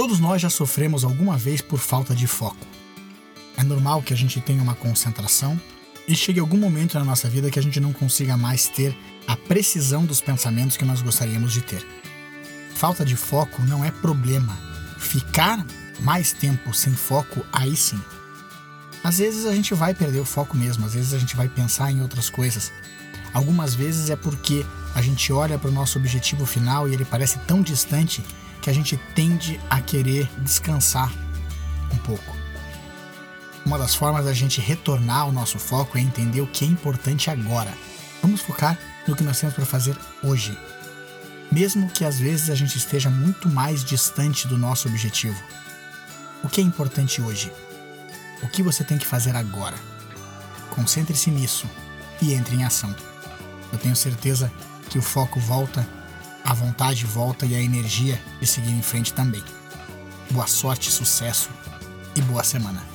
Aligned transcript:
Todos 0.00 0.18
nós 0.18 0.40
já 0.40 0.48
sofremos 0.48 1.04
alguma 1.04 1.36
vez 1.36 1.60
por 1.60 1.78
falta 1.78 2.14
de 2.14 2.26
foco. 2.26 2.66
É 3.54 3.62
normal 3.62 4.02
que 4.02 4.14
a 4.14 4.16
gente 4.16 4.40
tenha 4.40 4.62
uma 4.62 4.74
concentração 4.74 5.60
e 6.08 6.16
chegue 6.16 6.40
algum 6.40 6.56
momento 6.56 6.98
na 6.98 7.04
nossa 7.04 7.28
vida 7.28 7.50
que 7.50 7.58
a 7.58 7.62
gente 7.62 7.78
não 7.78 7.92
consiga 7.92 8.34
mais 8.34 8.66
ter 8.66 8.96
a 9.26 9.36
precisão 9.36 10.06
dos 10.06 10.22
pensamentos 10.22 10.78
que 10.78 10.86
nós 10.86 11.02
gostaríamos 11.02 11.52
de 11.52 11.60
ter. 11.60 11.86
Falta 12.74 13.04
de 13.04 13.14
foco 13.14 13.60
não 13.64 13.84
é 13.84 13.90
problema. 13.90 14.58
Ficar 14.96 15.66
mais 16.00 16.32
tempo 16.32 16.72
sem 16.72 16.94
foco, 16.94 17.44
aí 17.52 17.76
sim. 17.76 18.00
Às 19.04 19.18
vezes 19.18 19.44
a 19.44 19.54
gente 19.54 19.74
vai 19.74 19.92
perder 19.92 20.20
o 20.20 20.24
foco 20.24 20.56
mesmo, 20.56 20.86
às 20.86 20.94
vezes 20.94 21.12
a 21.12 21.18
gente 21.18 21.36
vai 21.36 21.46
pensar 21.46 21.92
em 21.92 22.00
outras 22.00 22.30
coisas. 22.30 22.72
Algumas 23.34 23.74
vezes 23.74 24.08
é 24.08 24.16
porque 24.16 24.64
a 24.94 25.02
gente 25.02 25.30
olha 25.30 25.58
para 25.58 25.68
o 25.68 25.74
nosso 25.74 25.98
objetivo 25.98 26.46
final 26.46 26.88
e 26.88 26.94
ele 26.94 27.04
parece 27.04 27.38
tão 27.40 27.60
distante 27.60 28.24
que 28.60 28.70
a 28.70 28.72
gente 28.72 28.96
tende 29.14 29.60
a 29.68 29.80
querer 29.80 30.28
descansar 30.38 31.12
um 31.92 31.96
pouco. 31.98 32.36
Uma 33.64 33.78
das 33.78 33.94
formas 33.94 34.24
da 34.24 34.32
gente 34.32 34.60
retornar 34.60 35.22
ao 35.22 35.32
nosso 35.32 35.58
foco 35.58 35.98
é 35.98 36.00
entender 36.00 36.40
o 36.40 36.46
que 36.46 36.64
é 36.64 36.68
importante 36.68 37.30
agora. 37.30 37.72
Vamos 38.22 38.40
focar 38.40 38.78
no 39.06 39.14
que 39.14 39.22
nós 39.22 39.38
temos 39.38 39.54
para 39.54 39.66
fazer 39.66 39.96
hoje. 40.22 40.56
Mesmo 41.52 41.90
que 41.90 42.04
às 42.04 42.18
vezes 42.18 42.48
a 42.48 42.54
gente 42.54 42.76
esteja 42.78 43.10
muito 43.10 43.48
mais 43.48 43.84
distante 43.84 44.46
do 44.46 44.56
nosso 44.56 44.88
objetivo. 44.88 45.40
O 46.42 46.48
que 46.48 46.60
é 46.60 46.64
importante 46.64 47.20
hoje? 47.20 47.52
O 48.42 48.48
que 48.48 48.62
você 48.62 48.82
tem 48.82 48.96
que 48.96 49.06
fazer 49.06 49.36
agora? 49.36 49.76
Concentre-se 50.70 51.30
nisso 51.30 51.68
e 52.22 52.32
entre 52.32 52.56
em 52.56 52.64
ação. 52.64 52.94
Eu 53.72 53.78
tenho 53.78 53.96
certeza 53.96 54.50
que 54.88 54.98
o 54.98 55.02
foco 55.02 55.38
volta 55.38 55.86
a 56.50 56.52
vontade 56.52 57.06
volta 57.06 57.46
e 57.46 57.54
a 57.54 57.62
energia 57.62 58.20
de 58.40 58.46
seguir 58.46 58.72
em 58.72 58.82
frente 58.82 59.12
também. 59.12 59.42
Boa 60.32 60.48
sorte, 60.48 60.90
sucesso 60.90 61.48
e 62.16 62.20
boa 62.22 62.42
semana. 62.42 62.89